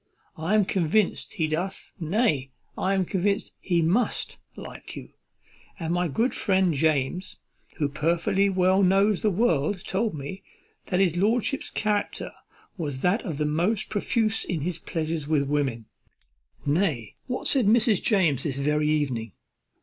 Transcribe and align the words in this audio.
"I 0.35 0.55
am 0.55 0.65
convinced 0.65 1.33
he 1.33 1.45
doth, 1.47 1.91
nay, 1.99 2.49
I 2.75 2.95
am 2.95 3.05
convinced 3.05 3.51
he 3.59 3.83
must 3.83 4.37
like 4.55 4.95
you; 4.95 5.09
and 5.79 5.93
my 5.93 6.07
good 6.07 6.33
friend 6.33 6.73
James, 6.73 7.37
who 7.77 7.87
perfectly 7.87 8.49
well 8.49 8.81
knows 8.81 9.21
the 9.21 9.29
world, 9.29 9.85
told 9.85 10.15
me, 10.15 10.41
that 10.87 10.99
his 10.99 11.17
lordship's 11.17 11.69
character 11.69 12.31
was 12.79 13.01
that 13.01 13.21
of 13.21 13.37
the 13.37 13.45
most 13.45 13.89
profuse 13.89 14.43
in 14.43 14.61
his 14.61 14.79
pleasures 14.79 15.27
with 15.27 15.43
women; 15.47 15.85
nay, 16.65 17.13
what 17.27 17.45
said 17.45 17.67
Mrs. 17.67 18.01
James 18.01 18.41
this 18.41 18.57
very 18.57 18.89
evening? 18.89 19.33